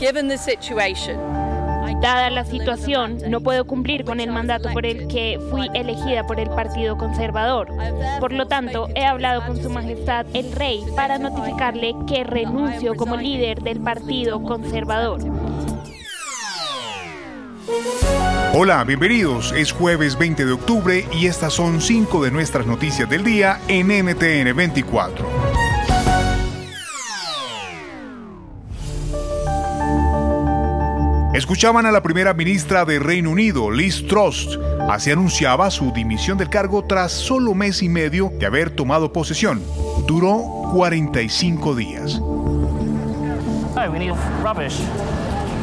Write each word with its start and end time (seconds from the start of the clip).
Given 0.00 0.28
the 0.28 0.38
situation, 0.38 1.18
Dada 2.00 2.30
la 2.30 2.46
situación, 2.46 3.18
no 3.28 3.42
puedo 3.42 3.66
cumplir 3.66 4.06
con 4.06 4.18
el 4.20 4.32
mandato 4.32 4.70
por 4.72 4.86
el 4.86 5.06
que 5.08 5.38
fui 5.50 5.68
elegida 5.74 6.26
por 6.26 6.40
el 6.40 6.48
Partido 6.48 6.96
Conservador. 6.96 7.68
Por 8.18 8.32
lo 8.32 8.46
tanto, 8.46 8.88
he 8.94 9.04
hablado 9.04 9.44
con 9.44 9.62
Su 9.62 9.68
Majestad 9.68 10.24
el 10.32 10.50
Rey 10.52 10.82
para 10.96 11.18
notificarle 11.18 11.94
que 12.08 12.24
renuncio 12.24 12.94
como 12.94 13.18
líder 13.18 13.60
del 13.60 13.80
Partido 13.80 14.42
Conservador. 14.42 15.20
Hola, 18.54 18.82
bienvenidos. 18.84 19.52
Es 19.52 19.70
jueves 19.70 20.18
20 20.18 20.46
de 20.46 20.52
octubre 20.52 21.04
y 21.12 21.26
estas 21.26 21.52
son 21.52 21.82
cinco 21.82 22.24
de 22.24 22.30
nuestras 22.30 22.66
noticias 22.66 23.10
del 23.10 23.22
día 23.22 23.60
en 23.68 23.88
NTN 23.88 24.56
24. 24.56 25.59
Escuchaban 31.40 31.86
a 31.86 31.90
la 31.90 32.02
primera 32.02 32.34
ministra 32.34 32.84
de 32.84 32.98
Reino 32.98 33.30
Unido, 33.30 33.70
Liz 33.70 34.06
Truss. 34.06 34.58
Así 34.90 35.10
anunciaba 35.10 35.70
su 35.70 35.90
dimisión 35.90 36.36
del 36.36 36.50
cargo 36.50 36.84
tras 36.84 37.12
solo 37.12 37.54
mes 37.54 37.82
y 37.82 37.88
medio 37.88 38.30
de 38.38 38.44
haber 38.44 38.68
tomado 38.68 39.10
posesión. 39.10 39.62
Duró 40.06 40.70
45 40.74 41.74
días. 41.74 42.20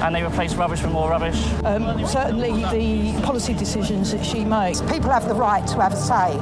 and 0.02 0.13
they 0.13 0.22
replace 0.22 0.53
rubbish 0.53 0.84
with 0.84 0.91
more 0.91 1.09
rubbish? 1.09 1.41
Um, 1.63 2.05
certainly, 2.05 2.52
the 2.66 3.20
policy 3.23 3.53
decisions 3.53 4.12
that 4.12 4.23
she 4.23 4.45
makes. 4.45 4.80
People 4.81 5.09
have 5.09 5.28
the 5.28 5.34
right 5.34 5.66
to 5.67 5.81
have 5.81 5.94
a 5.94 5.95
say, 5.95 6.38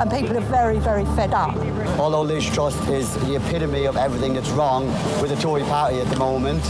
and 0.00 0.10
people 0.10 0.36
are 0.36 0.48
very, 0.48 0.78
very 0.78 1.04
fed 1.16 1.32
up. 1.32 1.54
Although 1.98 2.22
Liz 2.22 2.48
Truss 2.48 2.76
is 2.88 3.12
the 3.26 3.36
epitome 3.36 3.86
of 3.86 3.96
everything 3.96 4.34
that's 4.34 4.50
wrong 4.50 4.86
with 5.20 5.30
the 5.30 5.36
Tory 5.36 5.64
party 5.64 6.00
at 6.00 6.08
the 6.10 6.16
moment. 6.16 6.62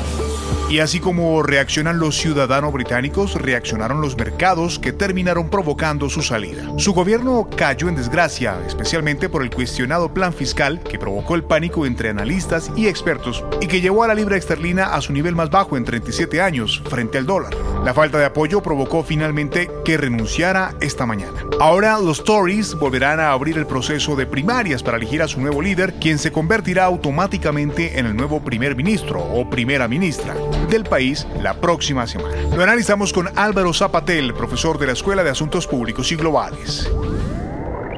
Y 0.68 0.78
así 0.78 1.00
como 1.00 1.42
reaccionan 1.42 1.98
los 1.98 2.16
ciudadanos 2.16 2.72
británicos, 2.72 3.34
reaccionaron 3.34 4.00
los 4.00 4.16
mercados 4.16 4.78
que 4.78 4.92
terminaron 4.92 5.50
provocando 5.50 6.08
su 6.08 6.22
salida. 6.22 6.72
Su 6.78 6.94
gobierno 6.94 7.48
cayó 7.56 7.88
en 7.88 7.96
desgracia, 7.96 8.58
especialmente 8.66 9.28
por 9.28 9.42
el 9.42 9.50
cuestionado 9.50 10.14
plan 10.14 10.32
fiscal 10.32 10.80
que 10.80 10.98
provocó 10.98 11.34
el 11.34 11.44
pánico 11.44 11.84
entre 11.84 12.08
analistas 12.08 12.70
y 12.74 12.86
expertos 12.86 13.44
y 13.60 13.66
que 13.66 13.80
llevó 13.80 14.02
a 14.02 14.08
la 14.08 14.14
libra 14.14 14.36
esterlina 14.36 14.94
a 14.94 15.00
su 15.00 15.12
nivel 15.12 15.34
más 15.34 15.50
bajo 15.50 15.76
en 15.76 15.84
37 15.84 16.40
años 16.40 16.82
frente 16.88 17.18
al 17.18 17.26
dólar. 17.26 17.54
La 17.84 17.92
falta 17.92 18.18
de 18.18 18.24
apoyo 18.24 18.62
provocó 18.62 19.02
finalmente 19.02 19.70
que 19.84 19.96
renunciara 19.96 20.74
esta 20.80 21.04
mañana. 21.04 21.44
Ahora 21.60 21.98
los 21.98 22.24
Tories 22.24 22.74
volverán 22.76 23.20
a 23.20 23.32
abrir 23.32 23.58
el 23.58 23.66
proceso 23.66 24.16
de 24.16 24.26
primarias 24.26 24.82
para 24.82 24.96
elegir 24.96 25.22
a 25.22 25.28
su 25.28 25.40
nuevo 25.40 25.60
líder, 25.60 25.94
quien 26.00 26.18
se 26.18 26.32
convertirá 26.32 26.84
automáticamente 26.84 27.98
en 27.98 28.06
el 28.06 28.16
nuevo 28.16 28.40
primer 28.40 28.74
ministro 28.74 29.20
o 29.20 29.50
primera 29.50 29.86
ministra 29.86 30.34
del 30.70 30.84
país 30.84 31.26
la 31.40 31.54
próxima 31.54 32.06
semana. 32.06 32.34
Lo 32.56 32.62
analizamos 32.62 33.12
con 33.12 33.26
Álvaro 33.36 33.72
Zapatel, 33.72 34.34
profesor 34.34 34.78
de 34.78 34.86
la 34.86 34.92
Escuela 34.92 35.22
de 35.22 35.30
Asuntos 35.30 35.66
Públicos 35.66 36.10
y 36.12 36.16
Globales. 36.16 36.90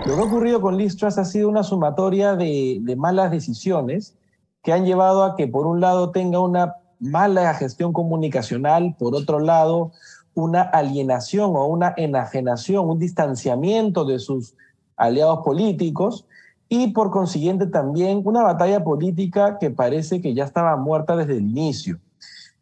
Lo 0.06 0.16
que 0.16 0.20
ha 0.20 0.24
ocurrido 0.24 0.60
con 0.60 0.76
Liz 0.76 0.96
Truss 0.96 1.18
ha 1.18 1.24
sido 1.24 1.48
una 1.48 1.62
sumatoria 1.62 2.36
de, 2.36 2.78
de 2.80 2.96
malas 2.96 3.30
decisiones 3.30 4.16
que 4.62 4.72
han 4.72 4.84
llevado 4.84 5.24
a 5.24 5.36
que, 5.36 5.46
por 5.46 5.66
un 5.66 5.80
lado, 5.80 6.10
tenga 6.10 6.40
una 6.40 6.74
mala 7.00 7.54
gestión 7.54 7.92
comunicacional, 7.92 8.96
por 8.98 9.14
otro 9.14 9.38
lado, 9.38 9.92
una 10.34 10.62
alienación 10.62 11.52
o 11.54 11.66
una 11.66 11.94
enajenación, 11.96 12.88
un 12.88 12.98
distanciamiento 12.98 14.04
de 14.04 14.18
sus 14.18 14.54
aliados 14.96 15.40
políticos 15.44 16.26
y 16.68 16.88
por 16.88 17.10
consiguiente 17.10 17.66
también 17.66 18.22
una 18.24 18.42
batalla 18.42 18.82
política 18.82 19.58
que 19.58 19.70
parece 19.70 20.20
que 20.20 20.34
ya 20.34 20.44
estaba 20.44 20.76
muerta 20.76 21.16
desde 21.16 21.34
el 21.34 21.42
inicio. 21.42 21.98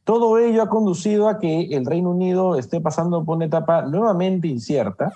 Todo 0.04 0.38
ello 0.38 0.62
ha 0.62 0.68
conducido 0.68 1.28
a 1.28 1.38
que 1.38 1.68
el 1.70 1.86
Reino 1.86 2.10
Unido 2.10 2.56
esté 2.56 2.80
pasando 2.80 3.24
por 3.24 3.36
una 3.36 3.46
etapa 3.46 3.82
nuevamente 3.82 4.48
incierta. 4.48 5.12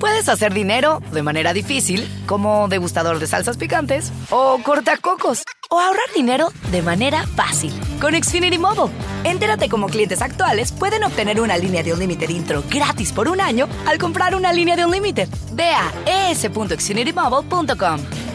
Puedes 0.00 0.30
hacer 0.30 0.54
dinero 0.54 1.02
de 1.12 1.22
manera 1.22 1.52
difícil, 1.52 2.08
como 2.26 2.68
degustador 2.68 3.18
de 3.18 3.26
salsas 3.26 3.58
picantes, 3.58 4.10
o 4.30 4.58
cortacocos, 4.64 5.42
o 5.68 5.78
ahorrar 5.78 6.06
dinero 6.16 6.48
de 6.72 6.80
manera 6.80 7.26
fácil 7.26 7.70
con 8.00 8.14
Xfinity 8.14 8.56
Mobile. 8.56 8.90
Entérate 9.24 9.68
cómo 9.68 9.88
clientes 9.88 10.22
actuales 10.22 10.72
pueden 10.72 11.04
obtener 11.04 11.38
una 11.38 11.58
línea 11.58 11.82
de 11.82 11.92
un 11.92 11.98
límite 11.98 12.32
intro 12.32 12.64
gratis 12.70 13.12
por 13.12 13.28
un 13.28 13.42
año 13.42 13.68
al 13.86 13.98
comprar 13.98 14.34
una 14.34 14.54
línea 14.54 14.74
de 14.74 14.86
un 14.86 14.90
límite. 14.90 15.28
Ve 15.52 15.70
a 15.70 16.30
es.xfinitymobile.com. 16.30 18.29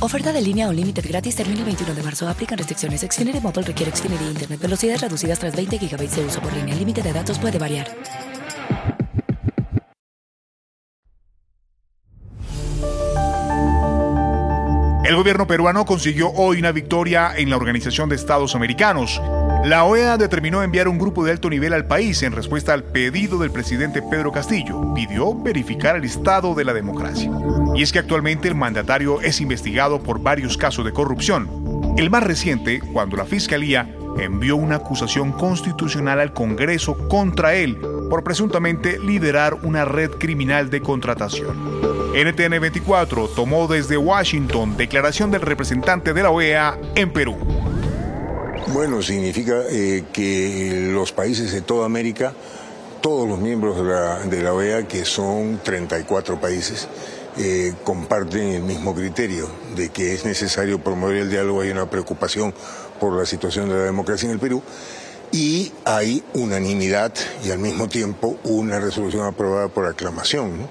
Oferta 0.00 0.32
de 0.32 0.42
línea 0.42 0.68
o 0.68 0.72
límite 0.72 1.00
gratis 1.00 1.36
termina 1.36 1.60
el 1.60 1.66
21 1.66 1.94
de 1.94 2.02
marzo. 2.02 2.28
Aplican 2.28 2.58
restricciones. 2.58 3.00
Xfinity 3.00 3.40
Mobile 3.40 3.62
requiere 3.62 3.94
Xfinity 3.94 4.24
Internet. 4.24 4.60
Velocidades 4.60 5.00
reducidas 5.00 5.38
tras 5.38 5.56
20 5.56 5.78
GB 5.78 6.10
de 6.10 6.24
uso 6.24 6.40
por 6.40 6.52
línea. 6.52 6.74
El 6.74 6.80
límite 6.80 7.02
de 7.02 7.12
datos 7.12 7.38
puede 7.38 7.58
variar. 7.58 7.86
El 15.04 15.16
gobierno 15.16 15.46
peruano 15.46 15.84
consiguió 15.84 16.30
hoy 16.30 16.58
una 16.58 16.72
victoria 16.72 17.34
en 17.36 17.50
la 17.50 17.56
Organización 17.56 18.08
de 18.08 18.16
Estados 18.16 18.54
Americanos. 18.54 19.20
La 19.64 19.84
OEA 19.84 20.18
determinó 20.18 20.62
enviar 20.62 20.88
un 20.88 20.98
grupo 20.98 21.24
de 21.24 21.30
alto 21.30 21.48
nivel 21.48 21.72
al 21.72 21.86
país 21.86 22.22
en 22.22 22.32
respuesta 22.32 22.74
al 22.74 22.84
pedido 22.84 23.38
del 23.38 23.50
presidente 23.50 24.02
Pedro 24.02 24.30
Castillo. 24.30 24.92
Pidió 24.92 25.34
verificar 25.34 25.96
el 25.96 26.04
estado 26.04 26.54
de 26.54 26.66
la 26.66 26.74
democracia. 26.74 27.30
Y 27.74 27.82
es 27.82 27.90
que 27.90 27.98
actualmente 27.98 28.46
el 28.46 28.56
mandatario 28.56 29.22
es 29.22 29.40
investigado 29.40 30.02
por 30.02 30.20
varios 30.20 30.58
casos 30.58 30.84
de 30.84 30.92
corrupción. 30.92 31.48
El 31.96 32.10
más 32.10 32.24
reciente, 32.24 32.82
cuando 32.92 33.16
la 33.16 33.24
Fiscalía 33.24 33.88
envió 34.18 34.56
una 34.56 34.76
acusación 34.76 35.32
constitucional 35.32 36.20
al 36.20 36.34
Congreso 36.34 37.08
contra 37.08 37.54
él 37.54 37.78
por 38.10 38.22
presuntamente 38.22 38.98
liderar 38.98 39.54
una 39.62 39.86
red 39.86 40.10
criminal 40.10 40.68
de 40.68 40.82
contratación. 40.82 41.56
NTN 42.12 42.60
24 42.60 43.28
tomó 43.28 43.66
desde 43.66 43.96
Washington 43.96 44.76
declaración 44.76 45.30
del 45.30 45.40
representante 45.40 46.12
de 46.12 46.22
la 46.22 46.30
OEA 46.30 46.78
en 46.94 47.10
Perú. 47.10 47.53
Bueno, 48.74 49.02
significa 49.02 49.62
eh, 49.70 50.02
que 50.12 50.88
los 50.90 51.12
países 51.12 51.52
de 51.52 51.60
toda 51.60 51.86
América, 51.86 52.32
todos 53.00 53.28
los 53.28 53.38
miembros 53.38 53.76
de 54.28 54.42
la, 54.42 54.52
OEA, 54.52 54.88
que 54.88 55.04
son 55.04 55.60
34 55.62 56.40
países, 56.40 56.88
eh, 57.38 57.72
comparten 57.84 58.48
el 58.48 58.62
mismo 58.64 58.92
criterio 58.92 59.48
de 59.76 59.90
que 59.90 60.12
es 60.12 60.24
necesario 60.24 60.82
promover 60.82 61.18
el 61.18 61.30
diálogo, 61.30 61.60
hay 61.60 61.70
una 61.70 61.88
preocupación 61.88 62.52
por 62.98 63.16
la 63.16 63.24
situación 63.26 63.68
de 63.68 63.76
la 63.76 63.84
democracia 63.84 64.26
en 64.26 64.32
el 64.32 64.40
Perú 64.40 64.60
y 65.30 65.70
hay 65.84 66.24
unanimidad 66.32 67.12
y 67.44 67.52
al 67.52 67.60
mismo 67.60 67.88
tiempo 67.88 68.38
una 68.42 68.80
resolución 68.80 69.24
aprobada 69.24 69.68
por 69.68 69.86
aclamación. 69.86 70.68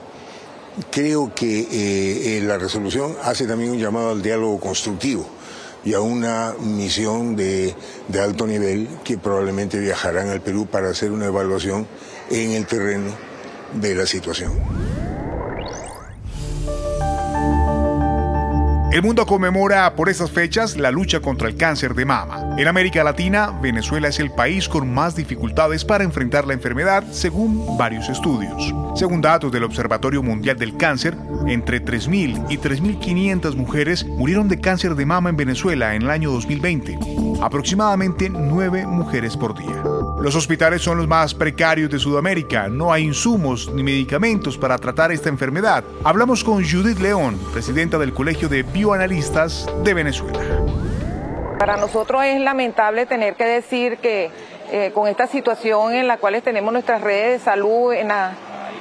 creo 0.92 1.34
que 1.34 1.68
eh, 1.72 2.42
la 2.42 2.58
resolución 2.58 3.16
hace 3.24 3.48
también 3.48 3.72
un 3.72 3.80
llamado 3.80 4.10
al 4.10 4.22
diálogo 4.22 4.60
constructivo 4.60 5.26
y 5.86 5.94
a 5.94 6.00
una 6.00 6.54
misión 6.60 7.36
de, 7.36 7.76
de, 8.08 8.22
alto 8.22 8.48
nivel 8.48 8.88
que 9.04 9.18
probablemente 9.18 9.80
viajarán 9.80 10.30
al 10.30 10.42
Perú 10.42 10.66
para 10.66 10.90
hacer 10.90 11.12
una 11.12 11.26
evaluación 11.26 11.88
en 12.30 12.52
el 12.52 12.66
terreno 12.66 13.12
de 13.74 13.96
la 13.96 14.06
situación. 14.06 14.54
El 18.94 19.02
mundo 19.02 19.26
conmemora 19.26 19.96
por 19.96 20.08
esas 20.08 20.30
fechas 20.30 20.78
la 20.78 20.92
lucha 20.92 21.20
contra 21.20 21.48
el 21.48 21.58
cáncer 21.58 21.96
de 21.96 22.06
mama. 22.06 22.43
En 22.56 22.68
América 22.68 23.04
Latina, 23.04 23.50
Venezuela 23.62 24.10
es 24.10 24.20
el 24.20 24.30
país 24.30 24.70
con 24.70 24.94
más 24.94 25.16
dificultades 25.16 25.84
para 25.84 26.04
enfrentar 26.04 26.46
la 26.46 26.54
enfermedad, 26.54 27.04
según 27.12 27.78
varios 27.80 28.10
estudios. 28.10 28.72
Según 28.96 29.22
datos 29.22 29.52
del 29.52 29.64
Observatorio 29.64 30.22
Mundial 30.22 30.56
del 30.58 30.78
Cáncer, 30.78 31.18
entre 31.48 31.84
3.000 31.84 32.46
y 32.50 32.58
3.500 32.60 33.56
mujeres 33.56 34.06
murieron 34.06 34.48
de 34.50 34.60
cáncer 34.60 34.94
de 34.94 35.06
mama 35.06 35.32
en 35.32 35.36
Venezuela 35.36 35.96
en 35.96 36.04
el 36.04 36.12
año 36.12 36.30
2020, 36.30 37.00
aproximadamente 37.42 38.30
9 38.30 38.86
mujeres 38.86 39.36
por 39.36 39.58
día. 39.58 39.82
Los 40.22 40.36
hospitales 40.36 40.84
son 40.84 41.00
los 41.00 41.08
más 41.08 41.34
precarios 41.34 41.90
de 41.90 41.98
Sudamérica, 41.98 42.70
no 42.70 42.94
hay 42.94 43.04
insumos 43.04 43.72
ni 43.74 43.82
medicamentos 43.82 44.60
para 44.60 44.78
tratar 44.78 45.12
esta 45.12 45.28
enfermedad. 45.28 45.84
Hablamos 46.04 46.44
con 46.44 46.64
Judith 46.64 47.00
León, 47.00 47.40
presidenta 47.52 47.98
del 47.98 48.14
Colegio 48.14 48.48
de 48.48 48.62
Bioanalistas 48.62 49.68
de 49.84 49.94
Venezuela. 49.96 50.40
Para 51.64 51.78
nosotros 51.78 52.26
es 52.26 52.42
lamentable 52.42 53.06
tener 53.06 53.36
que 53.36 53.46
decir 53.46 53.98
que 54.00 54.30
eh, 54.70 54.92
con 54.94 55.08
esta 55.08 55.28
situación 55.28 55.94
en 55.94 56.10
la 56.10 56.18
cual 56.18 56.42
tenemos 56.42 56.74
nuestras 56.74 57.00
redes 57.00 57.40
de 57.40 57.46
salud 57.46 57.94
en 57.94 58.10
la 58.10 58.34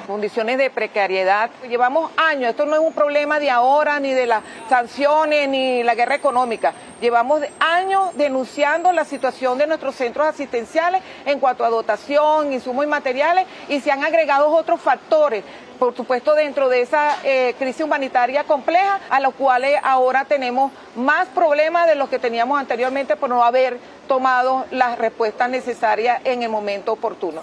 condiciones 0.05 0.59
de 0.59 0.71
precariedad. 0.71 1.51
Llevamos 1.69 2.11
años, 2.17 2.51
esto 2.51 2.67
no 2.67 2.75
es 2.75 2.81
un 2.81 2.93
problema 2.93 3.39
de 3.41 3.51
ahora, 3.51 4.01
ni 4.01 4.13
de 4.13 4.27
las 4.27 4.43
sanciones, 4.69 5.49
ni 5.49 5.83
la 5.83 5.95
guerra 5.95 6.15
económica. 6.15 6.73
Llevamos 7.01 7.41
años 7.59 8.11
denunciando 8.15 8.93
la 8.93 9.05
situación 9.05 9.59
de 9.59 9.67
nuestros 9.67 9.95
centros 9.95 10.27
asistenciales 10.27 11.03
en 11.27 11.41
cuanto 11.41 11.65
a 11.65 11.71
dotación, 11.71 12.53
insumos 12.53 12.85
y 12.85 12.89
materiales, 12.89 13.47
y 13.69 13.81
se 13.81 13.91
han 13.91 14.05
agregado 14.05 14.49
otros 14.51 14.81
factores 14.81 15.45
por 15.83 15.97
supuesto 15.97 16.37
dentro 16.37 16.69
de 16.69 16.81
esa 16.81 17.17
eh, 17.25 17.57
crisis 17.59 17.83
humanitaria 17.83 18.45
compleja, 18.45 19.01
a 19.11 19.19
los 19.19 19.35
cuales 19.35 19.81
ahora 19.83 20.25
tenemos 20.25 20.71
más 20.95 21.27
problemas 21.27 21.89
de 21.89 21.97
los 21.97 22.09
que 22.09 22.21
teníamos 22.21 22.61
anteriormente 22.61 23.17
por 23.17 23.29
no 23.29 23.43
haber 23.43 23.81
tomado 24.07 24.65
las 24.71 24.97
respuestas 24.97 25.51
necesarias 25.51 26.21
en 26.23 26.45
el 26.45 26.51
momento 26.51 26.93
oportuno. 26.93 27.43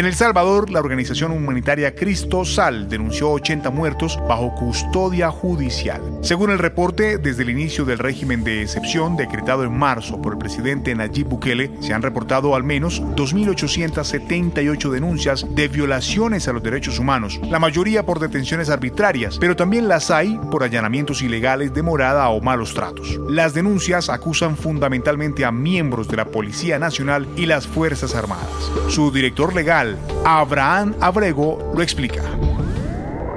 En 0.00 0.06
El 0.06 0.14
Salvador, 0.14 0.70
la 0.70 0.80
organización 0.80 1.30
humanitaria 1.30 1.94
Cristo 1.94 2.46
Sal 2.46 2.88
denunció 2.88 3.32
80 3.32 3.68
muertos 3.68 4.18
bajo 4.26 4.54
custodia 4.54 5.30
judicial. 5.30 6.00
Según 6.22 6.48
el 6.50 6.58
reporte, 6.58 7.18
desde 7.18 7.42
el 7.42 7.50
inicio 7.50 7.84
del 7.84 7.98
régimen 7.98 8.42
de 8.42 8.62
excepción 8.62 9.18
decretado 9.18 9.62
en 9.62 9.76
marzo 9.76 10.22
por 10.22 10.32
el 10.32 10.38
presidente 10.38 10.94
Nayib 10.94 11.26
Bukele, 11.28 11.70
se 11.80 11.92
han 11.92 12.00
reportado 12.00 12.54
al 12.54 12.64
menos 12.64 13.02
2.878 13.02 14.88
denuncias 14.88 15.44
de 15.50 15.68
violaciones 15.68 16.48
a 16.48 16.54
los 16.54 16.62
derechos 16.62 16.98
humanos, 16.98 17.38
la 17.50 17.58
mayoría 17.58 18.06
por 18.06 18.20
detenciones 18.20 18.70
arbitrarias, 18.70 19.36
pero 19.38 19.54
también 19.54 19.86
las 19.86 20.10
hay 20.10 20.40
por 20.50 20.62
allanamientos 20.62 21.20
ilegales 21.20 21.74
de 21.74 21.82
morada 21.82 22.26
o 22.30 22.40
malos 22.40 22.72
tratos. 22.72 23.20
Las 23.28 23.52
denuncias 23.52 24.08
acusan 24.08 24.56
fundamentalmente 24.56 25.44
a 25.44 25.52
miembros 25.52 26.08
de 26.08 26.16
la 26.16 26.24
Policía 26.24 26.78
Nacional 26.78 27.28
y 27.36 27.44
las 27.44 27.66
Fuerzas 27.66 28.14
Armadas. 28.14 28.48
Su 28.88 29.10
director 29.10 29.54
legal, 29.54 29.89
Abraham 30.24 30.94
Abrego 31.00 31.72
lo 31.74 31.82
explica. 31.82 32.22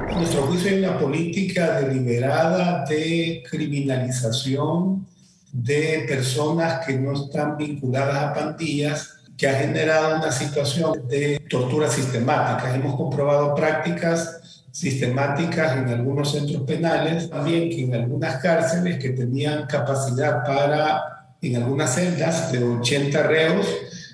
En 0.09 0.17
nuestro 0.17 0.43
juicio 0.43 0.69
hay 0.69 0.83
una 0.83 0.97
política 0.99 1.79
deliberada 1.79 2.85
de 2.85 3.43
criminalización 3.49 5.05
de 5.51 6.05
personas 6.07 6.85
que 6.85 6.93
no 6.97 7.13
están 7.13 7.57
vinculadas 7.57 8.15
a 8.15 8.33
pandillas 8.33 9.13
que 9.37 9.47
ha 9.47 9.55
generado 9.55 10.17
una 10.17 10.31
situación 10.31 11.07
de 11.07 11.39
tortura 11.49 11.89
sistemática. 11.89 12.73
Hemos 12.75 12.95
comprobado 12.95 13.55
prácticas 13.55 14.65
sistemáticas 14.71 15.77
en 15.77 15.89
algunos 15.89 16.31
centros 16.31 16.63
penales, 16.63 17.29
también 17.29 17.69
que 17.69 17.83
en 17.83 17.93
algunas 17.93 18.41
cárceles 18.41 18.97
que 18.97 19.09
tenían 19.09 19.67
capacidad 19.67 20.43
para, 20.43 21.27
en 21.41 21.57
algunas 21.57 21.93
celdas 21.93 22.51
de 22.51 22.63
80 22.63 23.23
reos, 23.23 23.67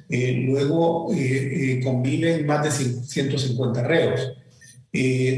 eh, 0.09 0.43
luego 0.43 1.13
eh, 1.13 1.17
eh, 1.77 1.81
conviven 1.83 2.47
más 2.47 2.63
de 2.63 2.71
150 2.71 3.83
reos. 3.83 4.33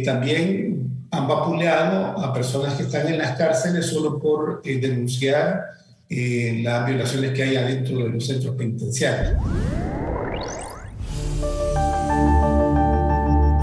también 0.05 1.07
han 1.11 1.27
vapuleado 1.27 2.17
a 2.17 2.33
personas 2.33 2.75
que 2.75 2.83
están 2.83 3.07
en 3.07 3.17
las 3.17 3.37
cárceles 3.37 3.87
solo 3.87 4.17
por 4.17 4.63
denunciar 4.63 5.61
las 6.09 6.87
violaciones 6.87 7.31
que 7.31 7.43
hay 7.43 7.55
adentro 7.57 7.97
de 7.97 8.09
los 8.09 8.25
centros 8.25 8.55
penitenciarios. 8.55 9.33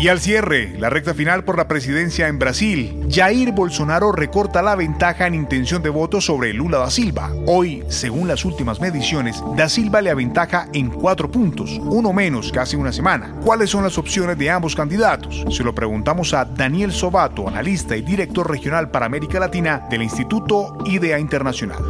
Y 0.00 0.06
al 0.06 0.20
cierre, 0.20 0.78
la 0.78 0.90
recta 0.90 1.12
final 1.12 1.42
por 1.42 1.56
la 1.56 1.66
presidencia 1.66 2.28
en 2.28 2.38
Brasil, 2.38 3.08
Jair 3.10 3.50
Bolsonaro 3.50 4.12
recorta 4.12 4.62
la 4.62 4.76
ventaja 4.76 5.26
en 5.26 5.34
intención 5.34 5.82
de 5.82 5.88
voto 5.88 6.20
sobre 6.20 6.52
Lula 6.52 6.78
da 6.78 6.88
Silva. 6.88 7.32
Hoy, 7.46 7.82
según 7.88 8.28
las 8.28 8.44
últimas 8.44 8.80
mediciones, 8.80 9.42
da 9.56 9.68
Silva 9.68 10.00
le 10.00 10.10
aventaja 10.10 10.68
en 10.72 10.88
cuatro 10.88 11.28
puntos, 11.28 11.80
uno 11.82 12.12
menos 12.12 12.52
que 12.52 12.60
hace 12.60 12.76
una 12.76 12.92
semana. 12.92 13.34
¿Cuáles 13.44 13.70
son 13.70 13.82
las 13.82 13.98
opciones 13.98 14.38
de 14.38 14.48
ambos 14.48 14.76
candidatos? 14.76 15.44
Se 15.50 15.64
lo 15.64 15.74
preguntamos 15.74 16.32
a 16.32 16.44
Daniel 16.44 16.92
Sobato, 16.92 17.48
analista 17.48 17.96
y 17.96 18.02
director 18.02 18.48
regional 18.48 18.92
para 18.92 19.06
América 19.06 19.40
Latina 19.40 19.88
del 19.90 20.02
Instituto 20.02 20.78
IDEA 20.86 21.18
Internacional. 21.18 21.82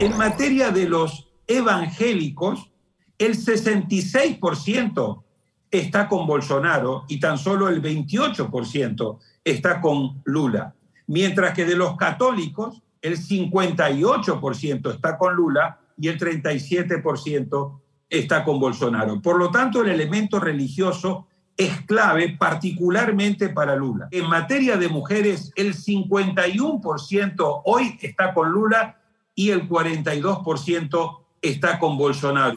En 0.00 0.16
materia 0.16 0.70
de 0.70 0.88
los 0.88 1.28
evangélicos, 1.46 2.72
el 3.18 3.36
66% 3.36 5.24
está 5.70 6.08
con 6.08 6.26
Bolsonaro 6.26 7.04
y 7.08 7.20
tan 7.20 7.38
solo 7.38 7.68
el 7.68 7.82
28% 7.82 9.18
está 9.44 9.80
con 9.80 10.20
Lula. 10.24 10.74
Mientras 11.06 11.54
que 11.54 11.64
de 11.64 11.76
los 11.76 11.96
católicos, 11.96 12.82
el 13.00 13.16
58% 13.18 14.94
está 14.94 15.16
con 15.16 15.34
Lula 15.34 15.78
y 15.96 16.08
el 16.08 16.18
37% 16.18 17.80
está 18.10 18.44
con 18.44 18.60
Bolsonaro. 18.60 19.20
Por 19.20 19.38
lo 19.38 19.50
tanto, 19.50 19.82
el 19.82 19.88
elemento 19.90 20.40
religioso 20.40 21.26
es 21.56 21.82
clave 21.82 22.36
particularmente 22.38 23.48
para 23.48 23.74
Lula. 23.74 24.08
En 24.10 24.28
materia 24.28 24.76
de 24.76 24.88
mujeres, 24.88 25.52
el 25.56 25.74
51% 25.74 27.62
hoy 27.64 27.98
está 28.00 28.32
con 28.32 28.50
Lula 28.50 28.96
y 29.34 29.50
el 29.50 29.68
42% 29.68 31.18
está 31.42 31.78
con 31.78 31.98
Bolsonaro. 31.98 32.56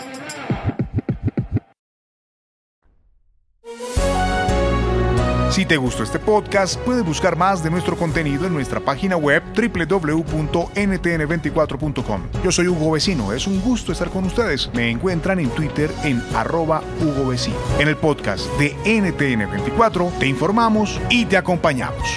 Si 5.51 5.65
te 5.65 5.75
gustó 5.75 6.03
este 6.03 6.17
podcast, 6.17 6.79
puedes 6.79 7.03
buscar 7.03 7.35
más 7.35 7.61
de 7.61 7.69
nuestro 7.69 7.97
contenido 7.97 8.47
en 8.47 8.53
nuestra 8.53 8.79
página 8.79 9.17
web 9.17 9.43
www.ntn24.com. 9.53 12.21
Yo 12.41 12.53
soy 12.53 12.69
Hugo 12.69 12.91
Vecino, 12.91 13.33
es 13.33 13.47
un 13.47 13.59
gusto 13.59 13.91
estar 13.91 14.09
con 14.09 14.23
ustedes. 14.23 14.69
Me 14.73 14.89
encuentran 14.89 15.41
en 15.41 15.49
Twitter 15.49 15.91
en 16.05 16.23
arroba 16.33 16.81
Hugo 17.01 17.27
Vecino. 17.27 17.57
En 17.79 17.89
el 17.89 17.97
podcast 17.97 18.45
de 18.57 18.73
NTN24 18.85 20.19
te 20.19 20.27
informamos 20.27 21.01
y 21.09 21.25
te 21.25 21.35
acompañamos. 21.35 22.07